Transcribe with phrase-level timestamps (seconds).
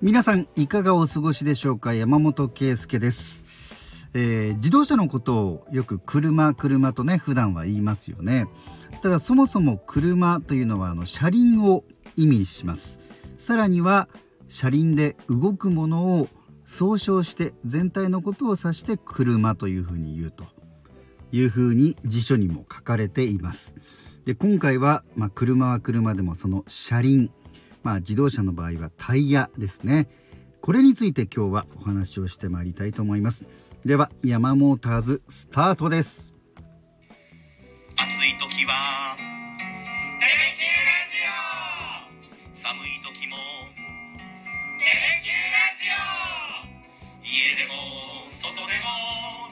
[0.00, 1.92] 皆さんいかがお過ごしでしょうか？
[1.92, 3.42] 山本圭介です、
[4.14, 8.46] えー、自動車のことをよく車車とね普段は言いますよね。
[9.02, 11.82] ただそもそも車というのはあの車輪を
[12.14, 13.00] 意味します。
[13.38, 14.08] さらには
[14.46, 16.28] 車輪で動くものを
[16.64, 20.44] 総称して全体のことを指して車というふうに言うと。
[21.30, 23.74] いうふうに辞書にも書かれています。
[24.24, 27.30] で今回は、まあ、車は車でもその車輪
[27.82, 30.08] まあ、自動車の場合はタイヤですね。
[30.60, 33.46] これについて今日はお話をしてまいりたいと思います。
[33.84, 36.34] ではヤマモーターズスタートです。
[37.96, 41.16] 暑い時はテレキューラジ
[42.52, 42.54] オ。
[42.54, 43.36] 寒い時も
[44.78, 47.24] テレキューラジオ。
[47.24, 47.74] 家でも
[48.28, 48.92] 外でも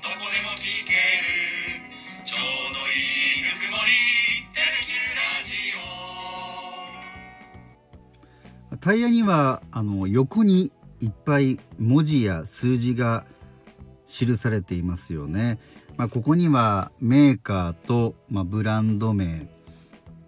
[0.03, 1.89] どこでも聞ける。
[2.25, 2.41] ちょう
[2.75, 4.26] どいいぬくもり。
[8.87, 10.71] タイヤにはあの横に
[11.01, 13.27] いっぱい文字や数字が
[14.07, 15.59] 記されていますよね。
[15.97, 19.49] まあ、ここにはメーカーと、まあ、ブランド名、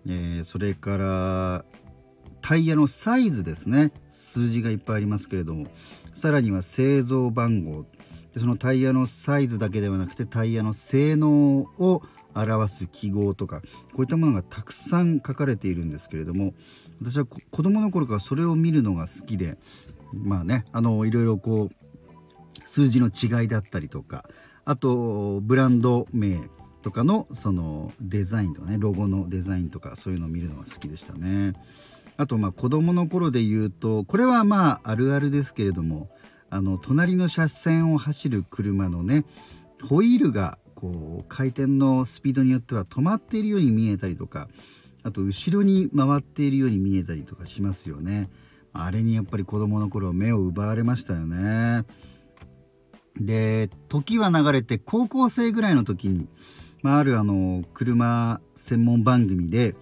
[0.08, 1.64] えー、それから
[2.42, 3.92] タイヤのサイズですね。
[4.08, 5.68] 数字がいっぱいありますけれども。
[6.12, 7.84] さらには製造番号。
[8.34, 12.02] でそのタイヤのサイズだけではなくてタイヤの性能を
[12.42, 16.54] 表す記号とかこういったものがたくさん書かれているんですけれども
[17.00, 19.58] 私は子供の頃からそれを見るのが好きで
[20.12, 24.24] まあねあのいろいろこう数字の違いだったりとか
[24.64, 26.40] あとブランド名
[26.82, 31.54] とかのそのデザインとかねロゴのデザインとかそういうのを見るのが好きでしたね。
[32.16, 36.10] あとまあ子供の頃で言うとこれはまああるあるですけれども
[36.50, 39.24] あの隣の車線を走る車のね
[39.88, 44.46] ホイールがこう回転のスピードによっては止まっているように見えたりとか
[45.02, 48.30] あと後ろに回っているように見えたりとかしますよね。
[48.72, 51.84] あれにやっぱり子供の頃目を奪われましたよね。
[53.16, 56.28] で時は流れて高校生ぐらいの時に、
[56.82, 59.74] まあ、あるあの車専門番組で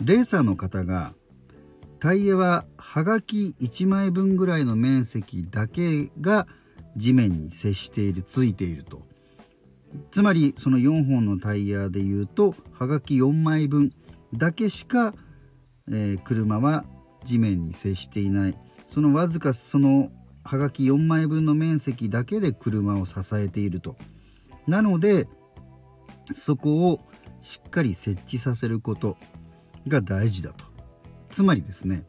[0.00, 1.14] レーサーの方が
[1.98, 6.46] タイヤははがき1枚分ぐらいの面積だけが
[6.96, 9.02] 地面に接しているついていると
[10.10, 13.92] つまりその4本のタイヤでいうとはがき4枚分
[14.32, 15.14] だけしか、
[15.88, 16.84] えー、車は
[17.24, 18.58] 地面に接していない。
[18.86, 20.10] そのわずかその
[20.44, 23.96] はがき4枚分の面積だけで車を支えていると。
[24.66, 25.28] なので
[26.34, 27.00] そこを
[27.40, 29.16] しっかり設置させること
[29.86, 30.64] が大事だと。
[31.30, 32.04] つまりですね、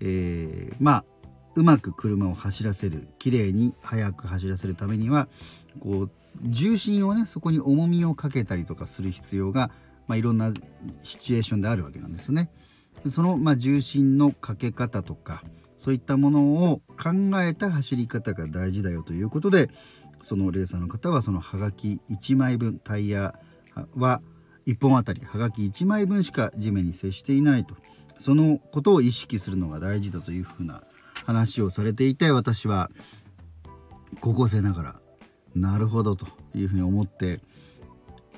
[0.00, 1.04] えー、まあ
[1.56, 5.26] うまく車を走らせる綺麗に速く走らせるためには
[5.80, 6.10] こう
[6.42, 9.70] 重心をねそこに重みをかけたりとかする必要が、
[10.06, 10.52] まあ、いろんな
[11.02, 12.50] シチュエーションであるわけなんですよね。
[13.08, 15.42] その、まあ、重心のかけ方とか
[15.78, 19.70] そういったものを考えた走り方が大事だよということで
[20.20, 23.34] そのレーサーの方はそのはがき1枚分タイヤ
[23.94, 24.22] は
[24.66, 27.76] 1本あたりはがき1枚分しか地面に接していないと
[28.16, 30.82] そのことを意識するのが大事だというふうな
[31.26, 32.90] 話をされていて私は
[34.20, 35.00] 高校生ながら
[35.54, 37.40] なるほどというふうに思って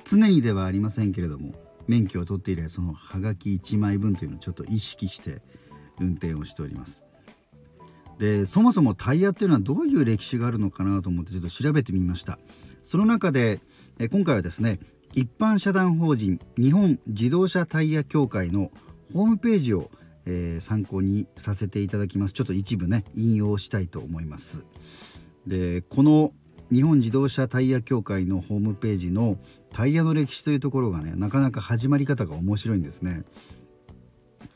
[0.05, 1.53] 常にではありませんけれども
[1.87, 5.41] 免許を取って以来そのはがき1枚分というのをちょっと意識して
[5.99, 7.05] 運転をしております。
[8.17, 12.39] でそもそもタイヤっていうのはどういう歴史があるのかなと思ってちょっと調べてみました。
[12.83, 13.61] その中で
[13.97, 14.79] え今回はですね
[15.13, 18.71] 一般社団法人日本自動車タイヤ協会の
[19.13, 19.89] ホームページを、
[20.29, 22.33] えー、参考にさせていただきます。
[22.33, 24.67] ちょっと一部ね引用したいと思います。
[25.47, 26.31] でこの
[26.71, 29.37] 日本自動車タイヤ協会のホームページの
[29.71, 33.23] タイヤの歴史というところがねなかなか始まり方が面白いんですね。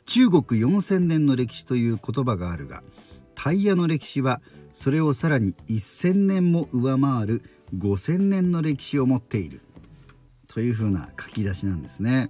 [0.06, 2.83] 中国4000年の歴史という言葉があるが
[3.33, 4.41] タイヤの歴史は
[4.72, 7.41] それをさらに1,000年も上回る
[7.75, 9.62] 5,000年の歴史を持っている。
[10.47, 12.29] というふうな書き出しなんですね。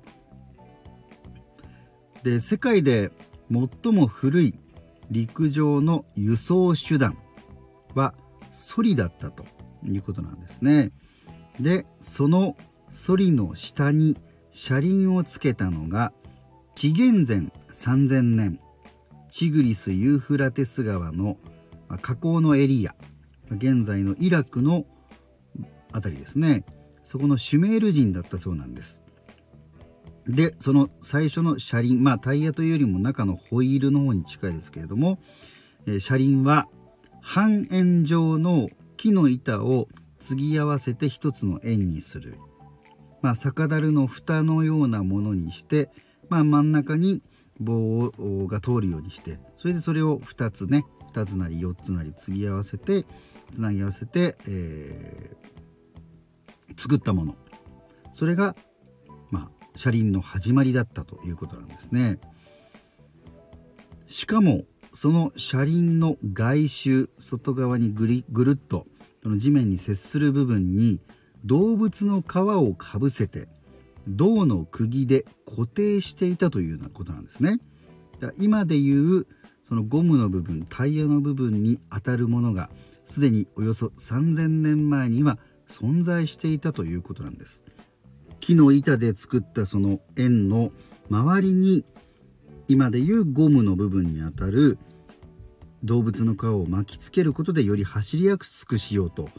[2.24, 3.12] で世界で
[3.54, 4.56] 最も古い
[5.12, 7.18] 陸上の輸送手段
[7.94, 8.16] は
[8.52, 9.46] ソリだったと
[9.86, 10.92] いうことなんですね。
[11.60, 12.58] でその
[12.90, 14.18] ソリの下に
[14.50, 16.14] 車輪をつけたのが
[16.76, 17.38] 紀元前
[17.72, 18.60] 3000年
[19.30, 21.38] チグリス・ユーフラテス川の
[22.02, 22.96] 河口のエリア
[23.52, 24.86] 現在のイラクの
[25.92, 26.66] 辺りですね
[27.04, 29.03] そこのシュメール人だったそうなんです
[30.28, 35.20] でその最初の車輪まあタイヤというよりも中のホイールの方に近いですけれども、
[35.86, 36.68] え、車輪は
[37.22, 39.88] 半円状の木の板を
[40.20, 42.38] 継ぎ合わせて一つの円にする、
[43.22, 45.90] まあ、酒樽の蓋のようなものにして、
[46.30, 47.22] まあ、真ん中に
[47.60, 48.12] 棒
[48.48, 53.06] が通るようにしてそれでそれを2つね2つなり4つなり継ぎ合わせて
[53.54, 57.36] つなぎ合わせて、えー、作ったもの。
[58.12, 58.56] それが、
[59.76, 62.20] 車輪の始まりだったということなんですね。
[64.08, 68.86] しかもその車輪の外周外側にぐりぐるっと
[69.24, 71.02] その地面に接する部分に
[71.46, 73.48] 動物の皮をかぶせて
[74.08, 77.60] 銅の釘で固定していたというようなことなんですね。
[78.38, 79.26] 今でいう
[79.64, 82.70] そのゴムの部分タイヤの部分に当たるものが
[83.04, 85.38] すでにおよそ3000年前には
[85.68, 87.64] 存在していたということなんです
[88.44, 90.74] 木の板で作ったその円の
[91.10, 91.86] 周りに
[92.68, 94.78] 今でいうゴムの部分にあたる
[95.82, 99.30] 動物の皮を巻きつけることでより走りやすくしようと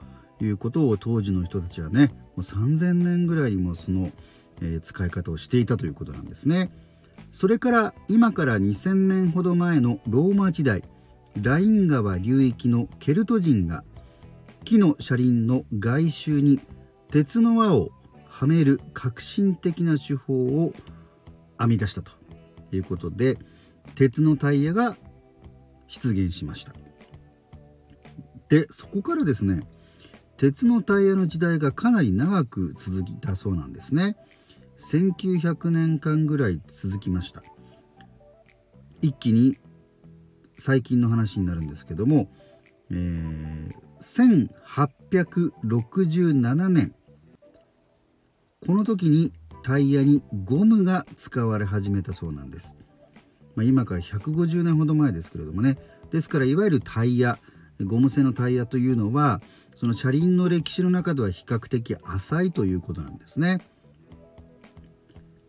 [0.40, 4.10] いうことを当時の人たちはねもう3000年ぐらいにもその、
[4.62, 6.72] えー、使い方をしていたということなんですね。
[7.30, 10.82] それから今から2000年ほど前のローマ時代
[11.42, 13.84] ライン川流域のケルト人が
[14.64, 16.58] 木の車輪の外周に
[17.10, 17.90] 鉄の輪を
[18.34, 20.74] はめる革新的な手法を
[21.56, 22.10] 編み出したと
[22.72, 23.38] いうことで
[23.94, 24.96] 鉄のタイヤが
[25.86, 26.72] 出現しました。
[28.48, 29.62] でそこからですね
[30.36, 34.16] 鉄のタイヤの時代がかなり長く続いたそうなんですね。
[34.78, 37.44] 1900年間ぐらい続きました。
[39.00, 39.58] 一気に
[40.58, 42.28] 最近の話になるんですけども、
[42.90, 43.72] えー、
[45.60, 46.96] 1867年
[48.66, 49.32] この時に
[49.62, 52.76] タイヤにゴムが使われ始めたそうなんです、
[53.56, 55.78] まあ、今から150年ほど前ですけれどもね。
[56.10, 57.38] ですからいわゆるタイヤ
[57.82, 59.40] ゴム製のタイヤというのは
[59.76, 63.60] その車輪の歴史の中では比較的浅いということなんですね。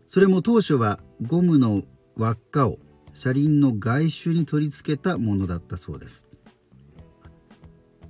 [0.08, 1.82] それも当初はゴムの
[2.16, 2.78] 輪っかを
[3.12, 6.28] 車輪の外周に取り付けたものだったそうです。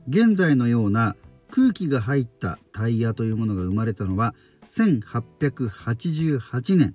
[0.09, 1.17] 現在のような
[1.51, 4.35] 空気が入ったタイヤというものが生まれたのは
[4.69, 6.95] 1888年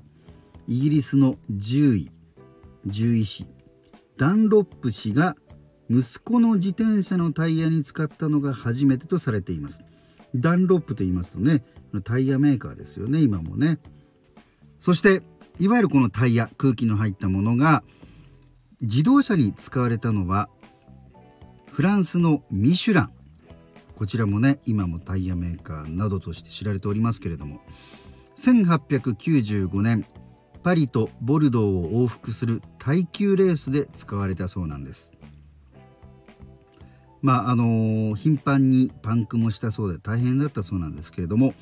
[0.68, 2.12] イギリスの獣医
[2.88, 3.48] 獣医師
[4.18, 5.36] ダンロップ氏が
[5.90, 9.84] 息子の自転車のタイヤに使ったのが初めてとされています。
[10.34, 11.66] ダンロップと言いますとね
[12.06, 13.80] タイヤメーカーですよね今もね。
[14.80, 15.22] そして
[15.60, 17.84] いわゆるこのタイヤ空気の入ったものが
[18.82, 20.50] 自動車に使われたのは
[21.72, 23.12] フランスのミシュラン。
[24.02, 27.60] こちらもね今もタイヤメーカーなどとして知られておりますけれども
[28.36, 30.08] 1895年
[30.64, 35.14] パリとボルドーを往復する耐久レースで使われたそうなんです。
[37.22, 41.54] まああのー、頻繁にパンクもしたそうで大変だったそうなんですけれども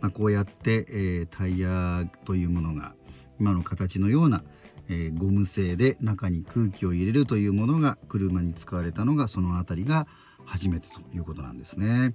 [0.00, 2.96] まあ、こうやって、えー、タイヤというものが
[3.38, 4.42] 今の形のような、
[4.88, 10.08] えー、ゴム製で中に空気を入れるというものが車に使われたのがその辺りが
[10.44, 12.14] 初めてということなんですね。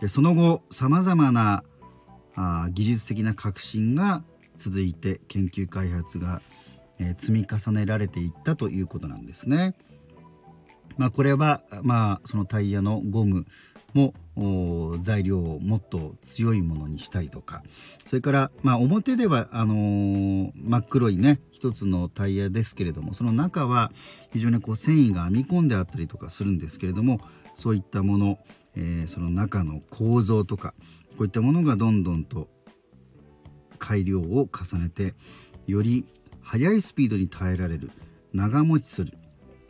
[0.00, 1.64] でその後さまざまな
[2.34, 4.22] あ技術的な革新が
[4.56, 6.40] 続いて研究開発が、
[6.98, 9.74] えー、積み重ねられていったということなんですね。
[10.96, 13.46] まあ、これは、まあ、そのタイヤのゴム
[13.94, 14.12] も
[15.00, 17.62] 材料をもっと強いものにしたりとか
[18.06, 23.92] それから、まあ、表ではあのー、真っ黒いね一つのタイヤですけれどもその中は
[24.32, 27.20] 非常にこう繊維が編み込んであったりとかするんですけれども
[27.60, 28.38] そういったもの、
[28.74, 30.72] えー、その中の構造とか
[31.10, 32.48] こういったものがどんどんと
[33.78, 35.14] 改良を重ねて
[35.66, 36.06] より
[36.40, 37.90] 速いスピードに耐えられる
[38.32, 39.12] 長持ちする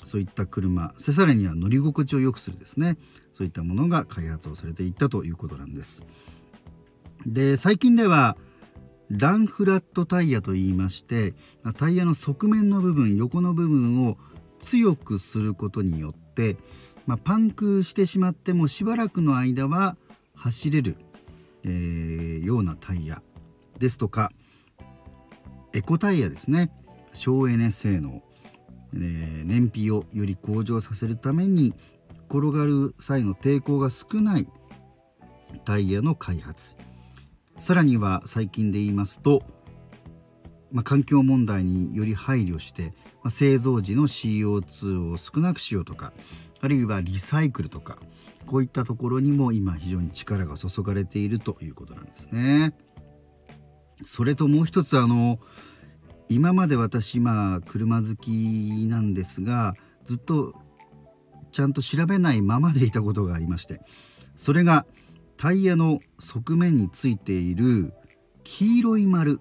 [0.04, 2.96] そういった車さらには乗り心地を良くするですね。
[3.32, 6.02] そういったものが開発をされていったということなんです。
[7.26, 8.36] で最近では
[9.10, 11.34] ランフラットタイヤといいまして
[11.76, 14.16] タイヤの側面の部分横の部分を
[14.60, 16.56] 強くすることによって、
[17.10, 19.96] まあ、パンクしてしまってもしばらくの間は
[20.36, 20.94] 走れる、
[21.64, 23.20] えー、ようなタイヤ
[23.80, 24.30] ですとか
[25.72, 26.70] エコタイヤですね。
[27.12, 28.22] 省エネ性能。
[28.94, 31.74] え燃費をより向上させるために
[32.28, 34.46] 転がる際の抵抗が少ない
[35.64, 36.76] タイヤの開発。
[37.58, 39.42] さらには最近で言いますと、
[40.70, 46.12] まあ、環境問題により配慮して、まあ、製造時の CO2 を少なくしようとか
[46.60, 47.98] あるいはリサイクルとか
[48.46, 52.74] こういったところにも今非常に力が注がれているということなんですね。
[54.04, 55.38] それともう一つあの
[56.28, 59.74] 今まで私まあ車好きなんですが
[60.04, 60.54] ずっと
[61.52, 63.80] ちゃんと調べないままでいたことがありまして
[64.36, 64.86] それが
[65.36, 67.92] タイヤの側面についている
[68.44, 69.40] 黄色い丸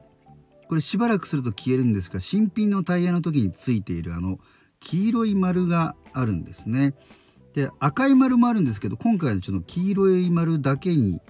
[0.68, 4.40] これしばらくすると消えるんですが新品のタイヤの時についているあの
[4.80, 6.96] 黄色い丸があるんですね。
[7.54, 11.22] で赤い丸もあるんですけど今回はちょっと黄色い丸だけに、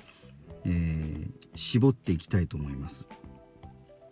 [0.65, 3.07] えー、絞っていきたいと思います。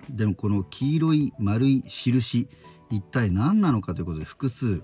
[0.09, 2.47] でもこの黄色い丸い印
[2.89, 4.81] 一体何なのかということで複数、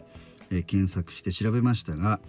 [0.52, 2.20] えー、検索して調べましたが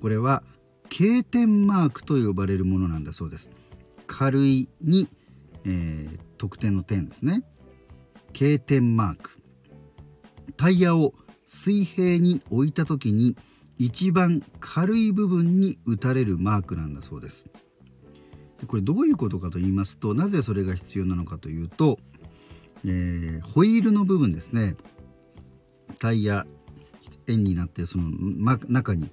[0.00, 0.44] これは
[0.88, 3.50] 経点マークと呼ばれるものなんだそうです。
[4.06, 5.08] 軽いに、
[5.64, 7.42] えー、得点の点ですね。
[8.32, 9.38] 経点マーク。
[10.56, 11.14] タイヤを
[11.54, 13.36] 水平に置いた時に
[13.78, 17.46] 一番軽い部分に打たれるマークなんだそうです。
[18.66, 21.98] これどういうことかと言いますとなぜそれが必要なのかというと、
[22.84, 24.74] えー、ホイールの部分ですね。
[26.00, 26.44] タイヤ
[27.28, 29.12] 円になってその、ま、中に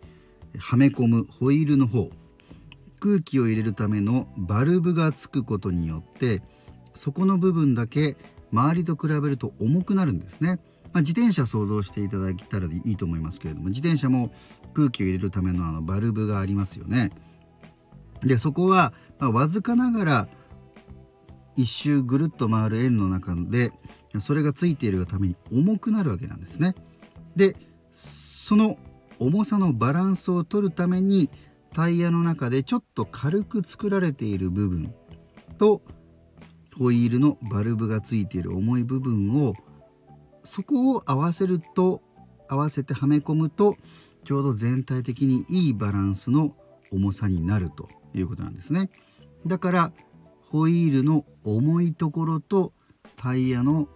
[0.58, 2.10] はめ込むホイールの方。
[3.00, 6.42] 空気を入れるためのバルブがつくことによって
[6.94, 8.16] そこの部分だけ
[8.52, 10.60] 周りと比べると重くなるんですね。
[10.94, 14.32] まあ、自転車想像していただけたらいいと思いますけれども自転車も
[14.74, 17.12] 空気を入れるためのあのバルブがありますよね。
[18.22, 20.28] でそこは、まあ、わずかながら
[21.56, 23.72] 一周ぐるっと回る円の中で
[24.20, 26.76] それがついているがために重くなるわけなんですね。
[27.36, 27.56] で
[27.92, 28.78] その
[29.20, 31.30] 重さのバランスを取るために
[31.74, 34.94] タイヤの中でちょっと軽く作られている部分
[35.58, 35.82] と
[36.78, 39.54] ホイールのバルブがついている重い部分を
[40.44, 42.02] そこを合わせると
[42.48, 43.78] 合わせてはめ込むと
[44.26, 46.56] ちょうど全体的にいいバランスの
[46.92, 48.90] 重さになるということなんですね。
[49.48, 49.92] だから
[50.50, 52.74] ホイールの重いところと
[53.16, 53.88] タイヤの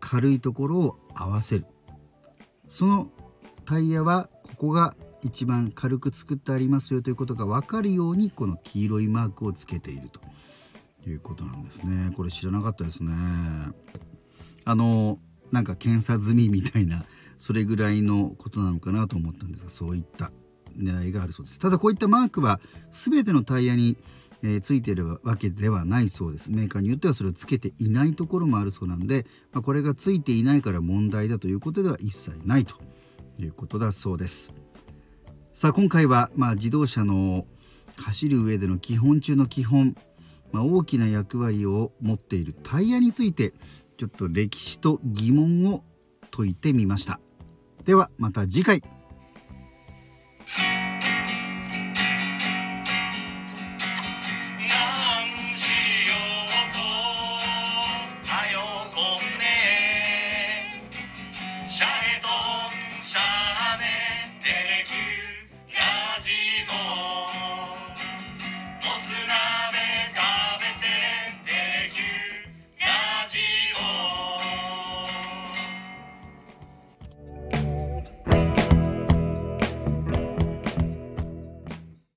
[0.00, 1.66] 軽いところを合わせる。
[2.66, 3.10] その
[3.64, 10.20] タイヤはここが一番軽く作ってありますよということが分かるようにこの黄色いマークをつけていると。
[11.10, 12.12] いうことなんですね。
[12.16, 13.12] これ知らなかったですね。
[14.64, 15.18] あの
[15.52, 17.04] なんか検査済みみたいな
[17.38, 20.32] それぐらいのことなのかなと思ったんですがそういった
[20.76, 21.58] 狙いがあるそうです。
[21.58, 22.60] ただこういったマークは
[22.90, 23.96] 全てのタイヤに、
[24.42, 26.52] えー、ついているわけではないそうです。
[26.52, 32.76] メーカーによってはそれをつけていないところもあるそうなんで、まあ、これがついていないから問題だということでは一切ないと
[33.38, 34.52] いうことだそうです。
[35.52, 37.46] さあ今回は、まあ、自動車の
[37.96, 39.96] 走る上での基本中の基本、
[40.52, 43.54] まあ、大きな役割を持っているタイヤについて
[43.96, 45.84] ちょっと歴史と疑問を
[46.30, 47.20] 解いてみました。
[47.84, 48.82] ではまた次回。